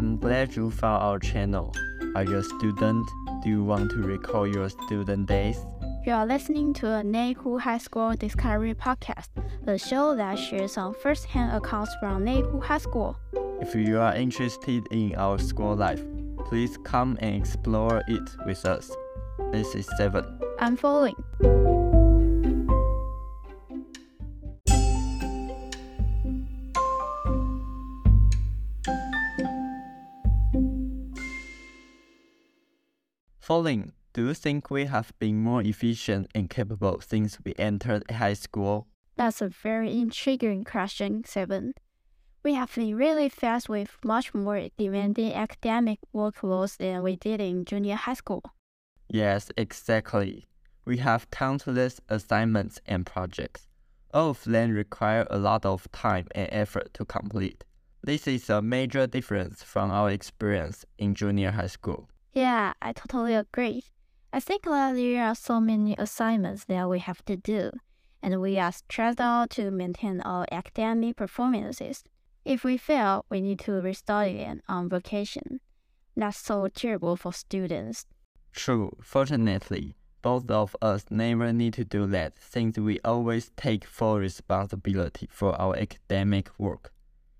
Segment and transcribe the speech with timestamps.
[0.00, 1.74] I'm glad you found our channel.
[2.14, 3.06] Are you a student?
[3.44, 5.58] Do you want to recall your student days?
[6.06, 9.28] You are listening to a Neihu High School Discovery Podcast,
[9.62, 13.14] the show that shares some first-hand accounts from Neihu High School.
[13.60, 16.02] If you are interested in our school life,
[16.46, 18.90] please come and explore it with us.
[19.52, 20.24] This is Seven.
[20.60, 21.14] I'm following.
[33.50, 38.34] Falling, do you think we have been more efficient and capable since we entered high
[38.34, 38.86] school?
[39.16, 41.74] That's a very intriguing question, Seven.
[42.44, 47.64] We have been really fast with much more demanding academic workloads than we did in
[47.64, 48.44] junior high school.
[49.08, 50.46] Yes, exactly.
[50.84, 53.66] We have countless assignments and projects.
[54.14, 57.64] All of them require a lot of time and effort to complete.
[58.04, 62.08] This is a major difference from our experience in junior high school.
[62.32, 63.84] Yeah, I totally agree.
[64.32, 67.72] I think that there are so many assignments that we have to do,
[68.22, 72.04] and we are stressed out to maintain our academic performances.
[72.44, 75.60] If we fail, we need to restudy it on vacation.
[76.16, 78.06] That's so terrible for students.
[78.52, 84.18] True, fortunately, both of us never need to do that since we always take full
[84.18, 86.92] responsibility for our academic work.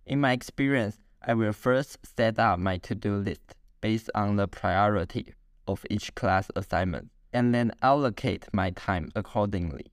[0.07, 4.49] In my experience, I will first set up my to do list based on the
[4.49, 5.35] priority
[5.67, 9.87] of each class assignment and then allocate my time accordingly.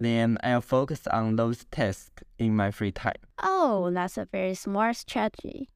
[0.00, 3.22] Then I'll focus on those tasks in my free time.
[3.42, 5.68] Oh, that's a very smart strategy.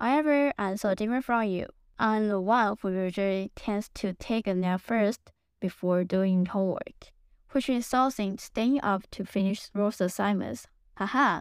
[0.00, 1.66] However, I'm so different from you.
[1.98, 5.20] I'm the one who usually tends to take a nap first
[5.60, 7.12] before doing homework,
[7.50, 10.66] which results in staying up to finish those assignments.
[10.96, 11.40] Haha.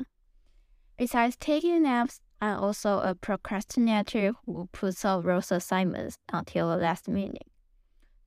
[0.98, 7.08] Besides taking naps, I'm also a procrastinator who puts off those assignments until the last
[7.08, 7.48] minute.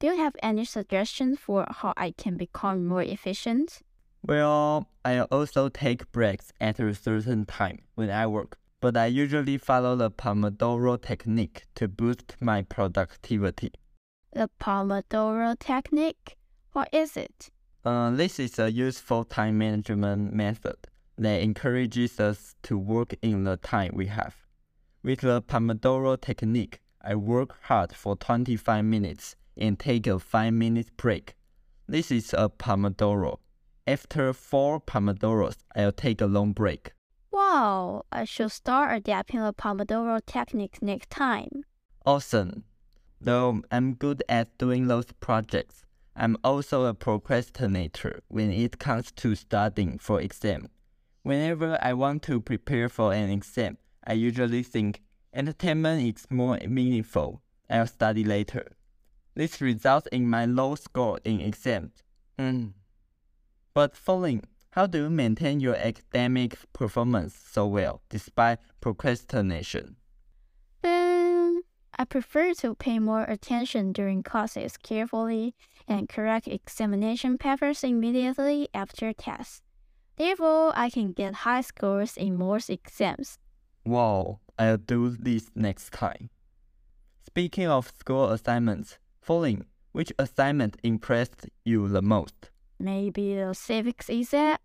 [0.01, 3.81] Do you have any suggestions for how I can become more efficient?
[4.27, 9.59] Well, I also take breaks at a certain time when I work, but I usually
[9.59, 13.73] follow the Pomodoro technique to boost my productivity.
[14.33, 16.37] The Pomodoro technique?
[16.73, 17.51] What is it?
[17.85, 20.77] Uh, this is a useful time management method
[21.21, 24.35] that encourages us to work in the time we have.
[25.03, 30.97] With the Pomodoro technique, I work hard for 25 minutes and take a 5 minute
[30.97, 31.35] break.
[31.87, 33.39] This is a Pomodoro.
[33.87, 36.93] After 4 Pomodoros, I'll take a long break.
[37.31, 41.65] Wow, I should start adapting the Pomodoro technique next time.
[42.07, 42.65] Awesome.
[43.21, 45.85] Though I'm good at doing those projects,
[46.17, 50.69] I'm also a procrastinator when it comes to studying for exam.
[51.23, 53.77] Whenever I want to prepare for an exam,
[54.07, 55.03] I usually think
[55.35, 57.43] entertainment is more meaningful.
[57.69, 58.73] I'll study later.
[59.35, 62.03] This results in my low score in exams.
[62.39, 62.69] Hmm.
[63.75, 69.97] But following, how do you maintain your academic performance so well despite procrastination?
[70.83, 71.63] Then
[71.99, 75.55] I prefer to pay more attention during classes carefully
[75.87, 79.63] and correct examination papers immediately after tests.
[80.21, 83.39] Therefore, I can get high scores in most exams.
[83.87, 86.29] Wow, I'll do this next time.
[87.23, 92.51] Speaking of school assignments, following, which assignment impressed you the most?
[92.79, 94.59] Maybe the civics exam?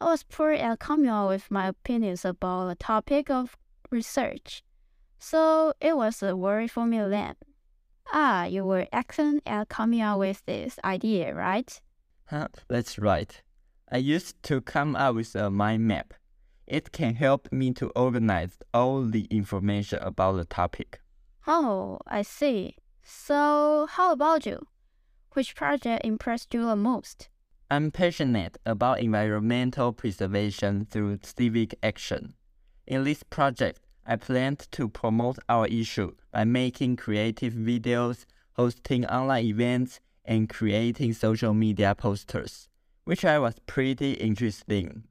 [0.00, 3.56] I was poor at coming up with my opinions about the topic of
[3.90, 4.62] research.
[5.18, 7.34] So it was a worry for me then.
[8.12, 11.80] Ah, you were excellent at coming up with this idea, right?
[12.26, 13.42] Huh, that's right.
[13.94, 16.14] I used to come up with a mind map.
[16.66, 21.02] It can help me to organize all the information about the topic.
[21.46, 22.76] Oh, I see.
[23.02, 24.66] So, how about you?
[25.34, 27.28] Which project impressed you the most?
[27.70, 32.32] I'm passionate about environmental preservation through civic action.
[32.86, 38.24] In this project, I planned to promote our issue by making creative videos,
[38.54, 42.70] hosting online events, and creating social media posters
[43.04, 45.04] which I was pretty interested in.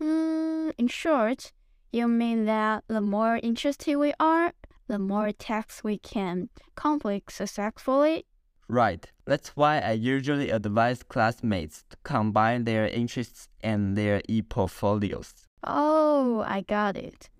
[0.00, 1.52] Mm, in short,
[1.92, 4.52] you mean that the more interested we are,
[4.86, 8.24] the more tasks we can complete successfully?
[8.68, 9.10] Right.
[9.24, 15.32] That's why I usually advise classmates to combine their interests and their e-portfolios.
[15.64, 17.30] Oh, I got it.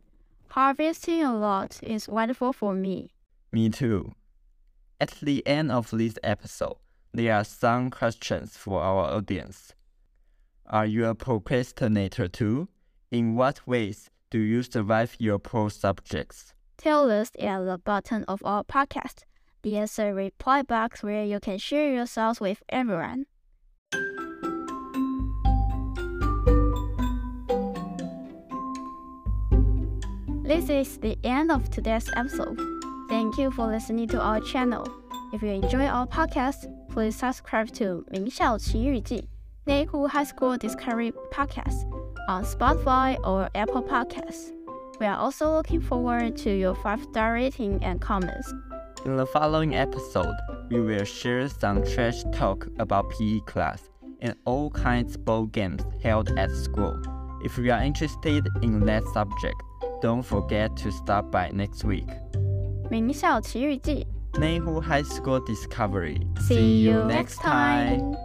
[0.49, 3.11] Harvesting a lot is wonderful for me.
[3.53, 4.13] Me too.
[5.01, 6.77] At the end of this episode,
[7.13, 9.75] there are some questions for our audience.
[10.71, 12.69] Are you a procrastinator too?
[13.11, 16.53] In what ways do you survive your pro subjects?
[16.77, 19.23] Tell us at the bottom of our podcast.
[19.63, 23.25] There's a reply box where you can share your thoughts with everyone.
[30.45, 32.61] This is the end of today's episode.
[33.09, 34.87] Thank you for listening to our channel.
[35.33, 39.38] If you enjoy our podcast, please subscribe to 名校奇遇记。
[39.68, 41.86] Neihu High School Discovery Podcast
[42.28, 44.52] on Spotify or Apple Podcasts.
[45.00, 48.54] We are also looking forward to your 5-star rating and comments.
[49.06, 50.36] In the following episode,
[50.70, 53.90] we will share some trash talk about PE class
[54.22, 56.96] and all kinds of board games held at school.
[57.44, 59.62] If you are interested in that subject,
[60.02, 62.08] don't forget to stop by next week.
[62.90, 66.22] 名校奇遇记 Neihu High School Discovery.
[66.48, 68.16] See you next time.